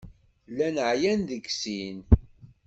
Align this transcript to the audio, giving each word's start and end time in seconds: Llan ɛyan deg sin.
Llan 0.49 0.75
ɛyan 0.91 1.19
deg 1.29 1.45
sin. 1.59 1.99